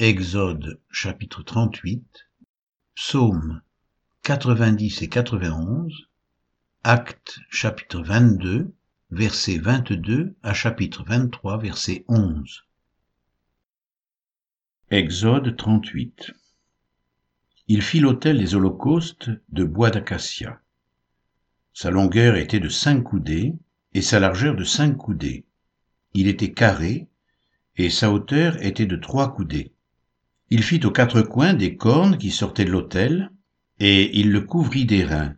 [0.00, 2.28] Exode chapitre 38,
[2.96, 3.62] Psaume
[4.24, 6.08] 90 et 91,
[6.82, 8.74] Actes chapitre 22,
[9.12, 12.64] verset 22 à chapitre 23, verset 11.
[14.90, 16.32] Exode 38
[17.68, 20.60] Il fit l'autel des holocaustes de bois d'acacia.
[21.72, 23.54] Sa longueur était de cinq coudées
[23.92, 25.46] et sa largeur de cinq coudées.
[26.14, 27.06] Il était carré
[27.76, 29.70] et sa hauteur était de trois coudées.
[30.56, 33.32] Il fit aux quatre coins des cornes qui sortaient de l'autel,
[33.80, 35.34] et il le couvrit d'airain.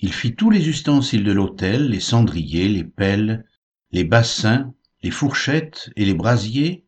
[0.00, 3.46] Il fit tous les ustensiles de l'autel, les cendriers, les pelles,
[3.90, 6.84] les bassins, les fourchettes et les brasiers.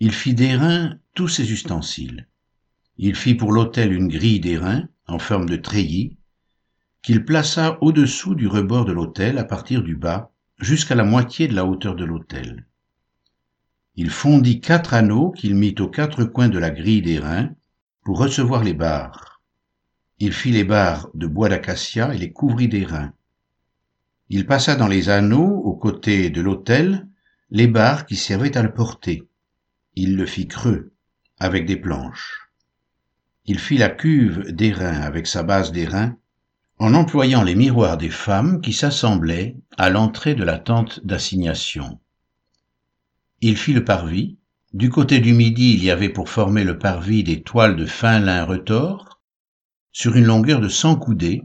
[0.00, 2.26] Il fit d'airain tous ces ustensiles.
[2.98, 6.16] Il fit pour l'autel une grille d'airain en forme de treillis,
[7.00, 11.54] qu'il plaça au-dessous du rebord de l'autel à partir du bas jusqu'à la moitié de
[11.54, 12.66] la hauteur de l'autel.
[13.94, 17.50] Il fondit quatre anneaux qu'il mit aux quatre coins de la grille d'airain
[18.04, 19.42] pour recevoir les barres.
[20.18, 23.12] Il fit les barres de bois d'acacia et les couvrit d'airain.
[24.30, 27.06] Il passa dans les anneaux aux côtés de l'autel
[27.50, 29.28] les barres qui servaient à le porter.
[29.94, 30.92] Il le fit creux
[31.38, 32.48] avec des planches.
[33.44, 36.16] Il fit la cuve d'airain avec sa base d'airain
[36.78, 42.00] en employant les miroirs des femmes qui s'assemblaient à l'entrée de la tente d'assignation.
[43.44, 44.38] Il fit le parvis.
[44.72, 48.20] Du côté du midi, il y avait pour former le parvis des toiles de fin
[48.20, 49.20] lin retors,
[49.90, 51.42] sur une longueur de cent coudées,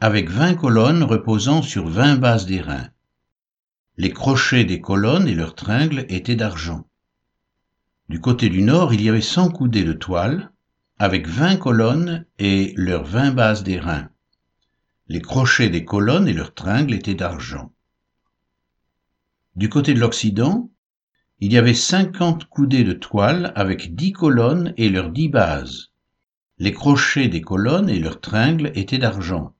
[0.00, 2.90] avec vingt colonnes reposant sur vingt bases d'airain.
[3.96, 6.86] Les crochets des colonnes et leurs tringles étaient d'argent.
[8.10, 10.52] Du côté du nord, il y avait cent coudées de toile,
[10.98, 14.10] avec vingt colonnes et leurs vingt bases d'airain.
[15.08, 17.72] Les crochets des colonnes et leurs tringles étaient d'argent.
[19.56, 20.70] Du côté de l'Occident,
[21.40, 25.90] il y avait cinquante coudées de toile avec dix colonnes et leurs dix bases.
[26.58, 29.52] Les crochets des colonnes et leurs tringles étaient d'argent.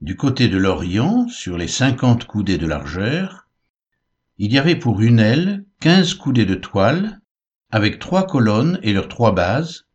[0.00, 3.48] Du côté de l'Orient, sur les cinquante coudées de largeur,
[4.38, 7.20] il y avait pour une aile quinze coudées de toile,
[7.70, 9.86] avec trois colonnes et leurs trois bases,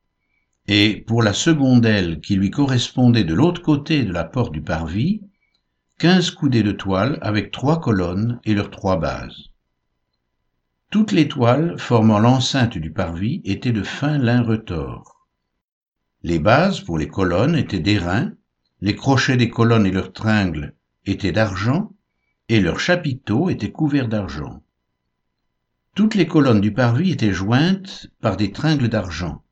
[0.68, 4.62] et pour la seconde aile qui lui correspondait de l'autre côté de la porte du
[4.62, 5.22] parvis,
[6.00, 9.52] quinze coudées de toile avec trois colonnes et leurs trois bases.
[10.92, 11.28] Toutes les
[11.78, 15.28] formant l'enceinte du parvis étaient de fin lin retors.
[16.24, 18.32] Les bases pour les colonnes étaient d'airain,
[18.82, 20.74] les crochets des colonnes et leurs tringles
[21.06, 21.92] étaient d'argent,
[22.50, 24.64] et leurs chapiteaux étaient couverts d'argent.
[25.96, 29.44] Toutes les colonnes du parvis étaient jointes par des tringles d'argent.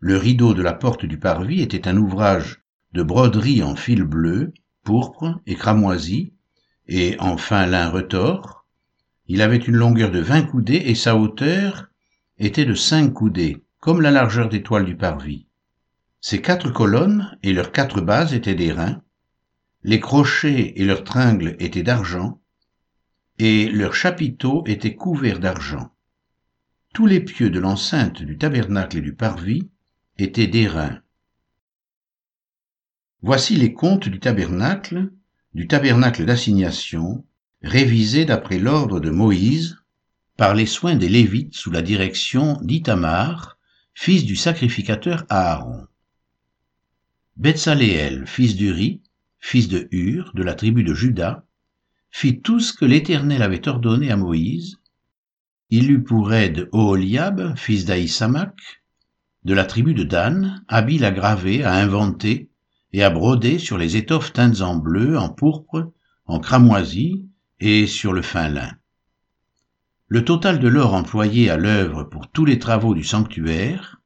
[0.00, 2.62] Le rideau de la porte du parvis était un ouvrage
[2.92, 6.32] de broderie en fil bleu, pourpre et cramoisi,
[6.86, 8.61] et en fin lin retors,
[9.26, 11.88] il avait une longueur de vingt coudées et sa hauteur
[12.38, 15.46] était de cinq coudées, comme la largeur des toiles du parvis.
[16.20, 19.02] Ces quatre colonnes et leurs quatre bases étaient d'airain,
[19.84, 22.40] les crochets et leurs tringles étaient d'argent,
[23.38, 25.92] et leurs chapiteaux étaient couverts d'argent.
[26.94, 29.70] Tous les pieux de l'enceinte du tabernacle et du parvis
[30.18, 31.00] étaient d'airain.
[33.22, 35.10] Voici les comptes du tabernacle,
[35.54, 37.24] du tabernacle d'assignation,
[37.62, 39.78] révisé d'après l'ordre de Moïse,
[40.36, 43.58] par les soins des Lévites sous la direction d'Itamar,
[43.94, 45.86] fils du sacrificateur Aaron.
[47.36, 49.02] Betsaléel, fils d'Uri,
[49.38, 51.44] fils de Hur, de la tribu de Juda,
[52.10, 54.78] fit tout ce que l'Éternel avait ordonné à Moïse.
[55.70, 58.82] Il eut pour aide Oholiab, fils d'Aïsamak,
[59.44, 62.50] de la tribu de Dan, habile à graver, à inventer
[62.92, 65.90] et à broder sur les étoffes teintes en bleu, en pourpre,
[66.26, 67.26] en cramoisi
[67.64, 68.72] et sur le fin lin.
[70.08, 74.00] Le total de l'or employé à l'œuvre pour tous les travaux du sanctuaire,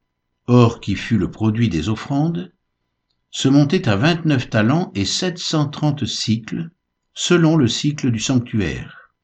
[0.46, 2.52] or qui fut le produit des offrandes,
[3.30, 6.70] se montait à vingt-neuf talents et sept cent trente cycles,
[7.14, 9.14] selon le cycle du sanctuaire.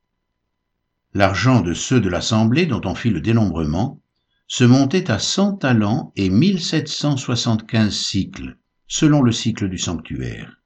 [1.13, 4.01] L'argent de ceux de l'assemblée dont on fit le dénombrement
[4.49, 8.57] se montait à cent talents et mille sept cent soixante-quinze cycles,
[8.87, 10.57] selon le cycle du sanctuaire.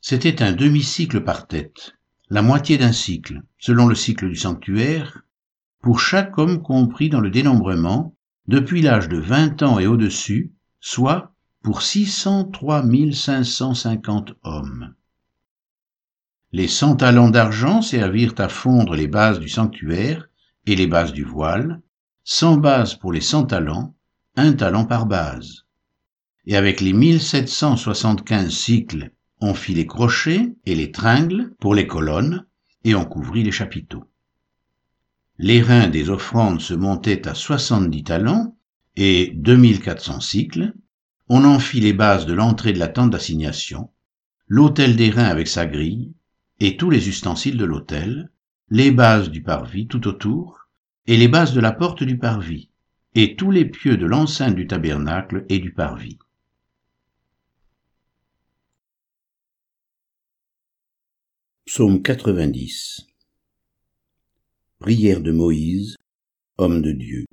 [0.00, 1.94] C'était un demi-cycle par tête,
[2.30, 5.22] la moitié d'un cycle, selon le cycle du sanctuaire,
[5.80, 8.14] pour chaque homme compris dans le dénombrement,
[8.46, 13.74] depuis l'âge de vingt ans et au-dessus, soit pour six cent trois mille cinq cent
[13.74, 14.94] cinquante hommes.
[16.52, 20.28] Les cent talents d'argent servirent à fondre les bases du sanctuaire
[20.66, 21.82] et les bases du voile,
[22.24, 23.94] cent bases pour les cent talents,
[24.36, 25.64] un talent par base.
[26.46, 31.54] Et avec les mille sept cent soixante-quinze cycles on fit les crochets et les tringles
[31.60, 32.46] pour les colonnes,
[32.84, 34.04] et on couvrit les chapiteaux.
[35.38, 38.56] les reins des offrandes se montaient à soixante-dix talents
[38.96, 40.74] et 2400 cycles,
[41.28, 43.90] on en fit les bases de l'entrée de la tente d'assignation,
[44.48, 46.12] l'autel des reins avec sa grille,
[46.58, 48.30] et tous les ustensiles de l'autel,
[48.70, 50.68] les bases du parvis tout autour,
[51.06, 52.70] et les bases de la porte du parvis,
[53.14, 56.18] et tous les pieux de l'enceinte du tabernacle et du parvis.
[61.70, 63.06] Psaume 90
[64.78, 65.96] Prière de Moïse,
[66.56, 67.26] homme de Dieu.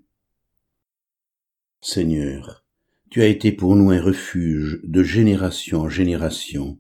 [1.80, 2.66] Seigneur,
[3.10, 6.78] tu as été pour nous un refuge de génération en génération.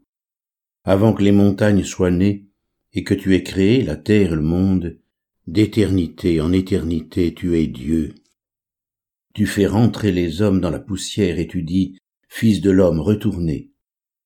[0.83, 2.45] Avant que les montagnes soient nées
[2.91, 4.99] et que tu aies créé la terre et le monde,
[5.47, 8.15] d'éternité en éternité tu es Dieu.
[9.33, 11.97] Tu fais rentrer les hommes dans la poussière et tu dis,
[12.27, 13.71] Fils de l'homme, retournez,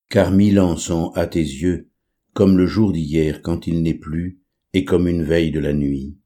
[0.10, 1.88] car mille ans sont à tes yeux,
[2.34, 4.40] comme le jour d'hier quand il n'est plus,
[4.74, 6.18] et comme une veille de la nuit.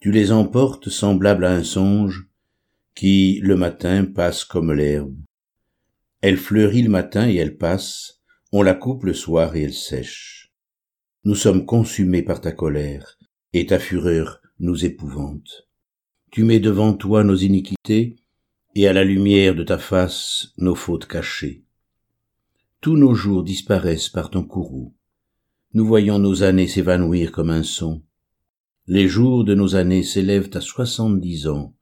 [0.00, 2.28] Tu les emportes semblables à un songe,
[2.94, 5.16] qui, le matin, passe comme l'herbe.
[6.20, 8.20] Elle fleurit le matin et elle passe,
[8.52, 10.52] on la coupe le soir et elle sèche.
[11.24, 13.18] Nous sommes consumés par ta colère,
[13.52, 15.68] et ta fureur nous épouvante.
[16.30, 18.16] Tu mets devant toi nos iniquités,
[18.74, 21.64] et à la lumière de ta face nos fautes cachées.
[22.80, 24.94] Tous nos jours disparaissent par ton courroux.
[25.74, 28.02] Nous voyons nos années s'évanouir comme un son.
[28.86, 31.74] Les jours de nos années s'élèvent à soixante-dix ans,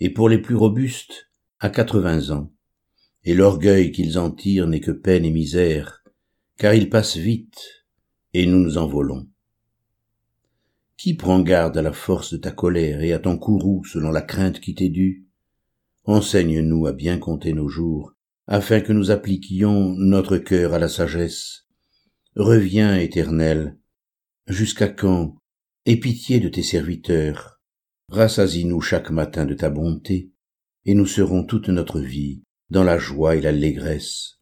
[0.00, 2.52] et pour les plus robustes, à quatre-vingts ans.
[3.24, 6.04] Et l'orgueil qu'ils en tirent n'est que peine et misère,
[6.58, 7.86] car ils passent vite,
[8.34, 9.26] et nous nous envolons.
[10.98, 14.20] Qui prend garde à la force de ta colère et à ton courroux selon la
[14.22, 15.26] crainte qui t'est due?
[16.04, 18.12] Enseigne-nous à bien compter nos jours,
[18.46, 21.67] afin que nous appliquions notre cœur à la sagesse.
[22.38, 23.76] Reviens, Éternel.
[24.46, 25.36] Jusqu'à quand
[25.86, 27.58] Aie pitié de tes serviteurs.
[28.10, 30.30] Rassasie-nous chaque matin de ta bonté,
[30.84, 34.38] et nous serons toute notre vie dans la joie et l'allégresse.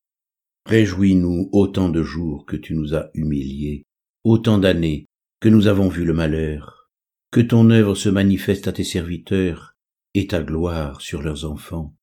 [0.67, 3.85] Réjouis-nous autant de jours que tu nous as humiliés,
[4.25, 5.07] autant d'années
[5.41, 6.91] que nous avons vu le malheur,
[7.31, 9.75] que ton œuvre se manifeste à tes serviteurs
[10.13, 11.97] et ta gloire sur leurs enfants.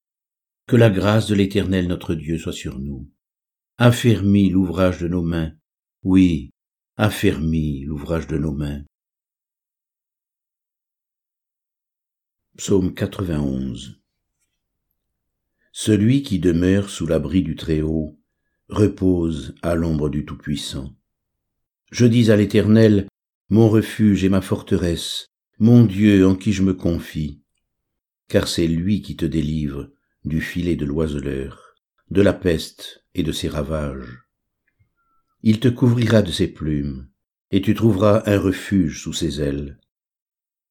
[0.65, 3.07] Que la grâce de l'Éternel notre Dieu soit sur nous.
[3.77, 5.53] Affermis l'ouvrage de nos mains,
[6.03, 6.51] oui,
[6.97, 8.83] affermis l'ouvrage de nos mains.
[12.57, 14.01] Psaume 91
[15.71, 18.19] Celui qui demeure sous l'abri du Très-Haut
[18.67, 20.93] repose à l'ombre du Tout-Puissant.
[21.89, 23.07] Je dis à l'Éternel,
[23.47, 25.27] mon refuge et ma forteresse,
[25.57, 27.41] mon Dieu en qui je me confie,
[28.27, 29.89] car c'est lui qui te délivre
[30.25, 31.75] du filet de l'oiseleur,
[32.09, 34.22] de la peste et de ses ravages.
[35.45, 37.09] Il te couvrira de ses plumes,
[37.51, 39.77] et tu trouveras un refuge sous ses ailes.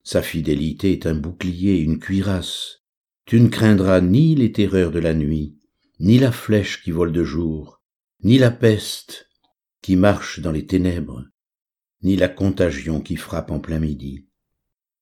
[0.02, 2.80] Sa fidélité est un bouclier, une cuirasse.
[3.26, 5.58] Tu ne craindras ni les terreurs de la nuit,
[6.00, 7.82] ni la flèche qui vole de jour,
[8.24, 9.28] ni la peste
[9.82, 11.24] qui marche dans les ténèbres,
[12.02, 14.26] ni la contagion qui frappe en plein midi.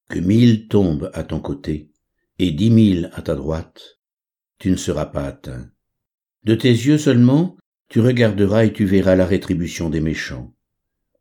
[0.08, 1.93] Que mille tombent à ton côté
[2.40, 4.00] et dix mille à ta droite,
[4.58, 5.70] tu ne seras pas atteint.
[6.43, 7.56] De tes yeux seulement,
[7.90, 10.56] tu regarderas et tu verras la rétribution des méchants.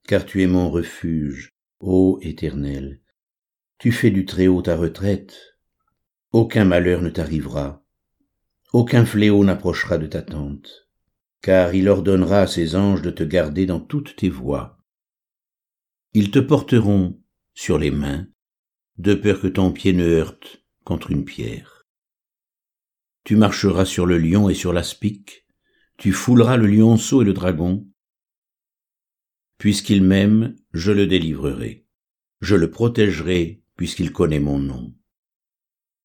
[0.08, 1.50] Car tu es mon refuge,
[1.82, 3.02] ô Éternel.
[3.78, 5.58] Tu fais du Très-Haut ta retraite.
[6.32, 7.86] Aucun malheur ne t'arrivera.
[8.72, 10.88] Aucun fléau n'approchera de ta tente.
[11.42, 14.80] Car il ordonnera à ses anges de te garder dans toutes tes voies
[16.14, 17.22] ils te porteront
[17.54, 18.28] sur les mains,
[18.98, 21.86] de peur que ton pied ne heurte contre une pierre.
[23.24, 25.46] Tu marcheras sur le lion et sur l'aspic,
[26.00, 27.88] tu fouleras le lionceau et le dragon.
[29.60, 31.86] Puisqu'il m'aime, je le délivrerai.
[32.42, 34.96] Je le protégerai puisqu'il connaît mon nom.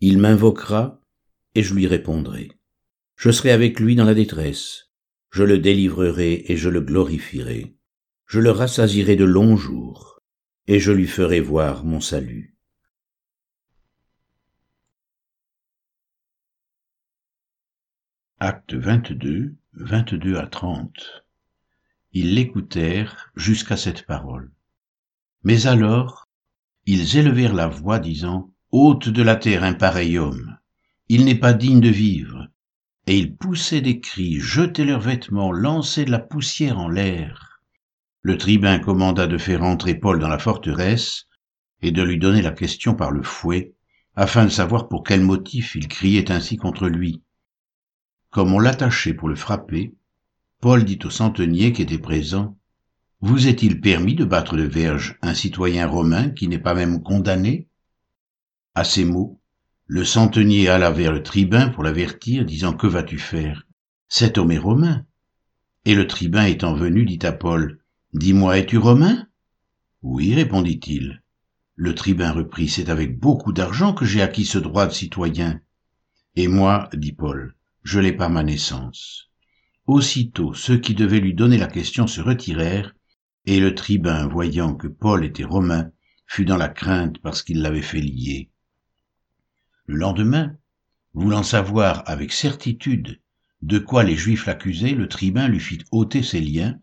[0.00, 1.00] Il m'invoquera
[1.54, 2.50] et je lui répondrai.
[3.16, 4.90] Je serai avec lui dans la détresse.
[5.30, 7.74] Je le délivrerai et je le glorifierai
[8.26, 10.20] je le rassasierai de longs jours,
[10.66, 12.56] et je lui ferai voir mon salut.
[18.40, 21.24] Acte 22, 22 à 30.
[22.12, 24.50] Ils l'écoutèrent jusqu'à cette parole.
[25.42, 26.28] Mais alors,
[26.86, 30.58] ils élevèrent la voix, disant, Hôte de la terre un pareil homme,
[31.08, 32.48] il n'est pas digne de vivre.
[33.06, 37.54] Et ils poussaient des cris, jetaient leurs vêtements, lançaient de la poussière en l'air
[38.24, 41.26] le tribun commanda de faire entrer Paul dans la forteresse
[41.82, 43.74] et de lui donner la question par le fouet,
[44.16, 47.22] afin de savoir pour quel motif il criait ainsi contre lui.
[48.34, 49.94] Comme on l'attachait pour le frapper,
[50.60, 52.58] Paul dit au centenier qui était présent,
[53.20, 57.68] Vous est-il permis de battre de verge un citoyen romain qui n'est pas même condamné?
[58.74, 59.40] À ces mots,
[59.86, 63.68] le centenier alla vers le tribun pour l'avertir, disant Que vas-tu faire?
[64.08, 65.06] Cet homme est romain.
[65.84, 67.78] Et le tribun étant venu, dit à Paul
[68.14, 69.28] Dis-moi, es-tu romain
[70.02, 71.22] Oui, répondit-il.
[71.76, 75.60] Le tribun reprit C'est avec beaucoup d'argent que j'ai acquis ce droit de citoyen.
[76.34, 79.30] Et moi, dit Paul, je l'ai par ma naissance.
[79.86, 82.94] Aussitôt ceux qui devaient lui donner la question se retirèrent,
[83.44, 85.90] et le tribun, voyant que Paul était romain,
[86.26, 88.50] fut dans la crainte parce qu'il l'avait fait lier.
[89.84, 90.56] Le lendemain,
[91.12, 93.20] voulant savoir avec certitude
[93.60, 96.78] de quoi les Juifs l'accusaient, le tribun lui fit ôter ses liens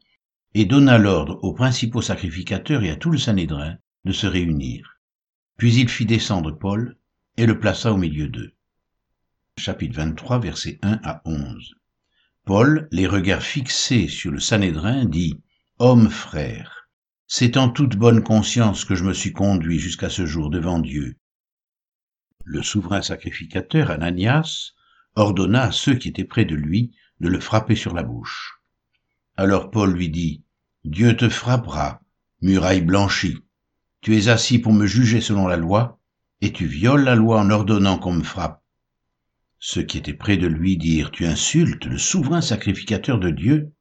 [0.53, 4.99] et donna l'ordre aux principaux sacrificateurs et à tout le Sanhédrin de se réunir.
[5.57, 6.97] Puis il fit descendre Paul
[7.37, 8.53] et le plaça au milieu d'eux.
[9.57, 11.75] Chapitre 23, versets 1 à 11.
[12.45, 15.43] Paul, les regards fixés sur le Sanhédrin, dit
[15.77, 16.89] Homme frère,
[17.27, 21.17] c'est en toute bonne conscience que je me suis conduit jusqu'à ce jour devant Dieu.
[22.43, 24.71] Le souverain sacrificateur Ananias
[25.15, 28.61] ordonna à ceux qui étaient près de lui de le frapper sur la bouche.
[29.37, 30.43] Alors Paul lui dit
[30.85, 32.01] Dieu te frappera,
[32.41, 33.37] muraille blanchie.
[33.99, 35.99] Tu es assis pour me juger selon la loi,
[36.39, 38.60] et tu violes la loi en ordonnant qu'on me frappe.
[39.63, 43.71] Ceux qui étaient près de lui dirent, Tu insultes le souverain sacrificateur de Dieu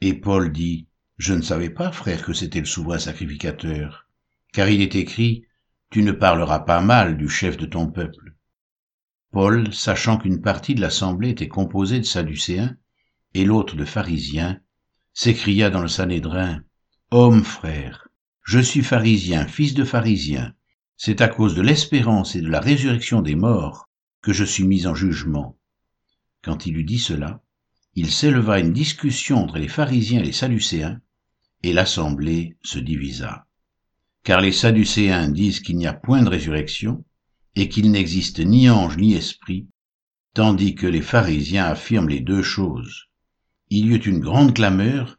[0.00, 4.08] Et Paul dit, Je ne savais pas, frère, que c'était le souverain sacrificateur,
[4.52, 5.44] car il est écrit,
[5.90, 8.34] Tu ne parleras pas mal du chef de ton peuple.
[9.30, 12.76] Paul, sachant qu'une partie de l'assemblée était composée de Sadducéens
[13.32, 14.58] et l'autre de pharisiens,
[15.12, 16.64] s'écria dans le Sanhédrin,
[17.12, 18.08] Homme frère,
[18.42, 20.52] je suis pharisien, fils de pharisien.
[20.96, 23.88] C'est à cause de l'espérance et de la résurrection des morts
[24.24, 25.58] que je suis mis en jugement.
[26.42, 27.42] Quand il eut dit cela,
[27.94, 31.02] il s'éleva une discussion entre les pharisiens et les sadducéens,
[31.62, 33.46] et l'assemblée se divisa.
[34.22, 37.04] Car les sadducéens disent qu'il n'y a point de résurrection,
[37.54, 39.68] et qu'il n'existe ni ange ni esprit,
[40.32, 43.10] tandis que les pharisiens affirment les deux choses.
[43.68, 45.18] Il y eut une grande clameur,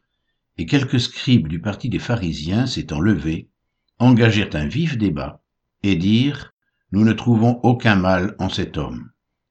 [0.58, 3.50] et quelques scribes du parti des pharisiens s'étant levés,
[4.00, 5.44] engagèrent un vif débat,
[5.84, 6.55] et dirent
[6.92, 9.10] nous ne trouvons aucun mal en cet homme.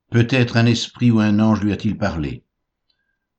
[0.09, 2.43] Peut-être un esprit ou un ange lui a-t-il parlé.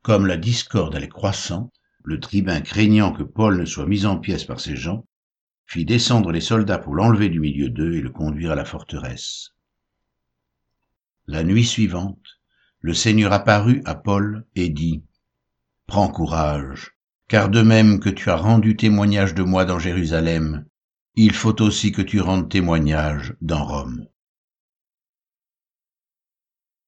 [0.03, 1.73] Comme la discorde allait croissant,
[2.05, 5.07] le tribun craignant que Paul ne soit mis en pièces par ces gens,
[5.65, 9.53] fit descendre les soldats pour l'enlever du milieu d'eux et le conduire à la forteresse.
[11.27, 12.39] La nuit suivante,
[12.81, 15.03] le Seigneur apparut à Paul et dit,
[15.89, 16.93] Prends courage,
[17.27, 20.67] car de même que tu as rendu témoignage de moi dans Jérusalem,
[21.17, 24.07] il faut aussi que tu rendes témoignage dans Rome.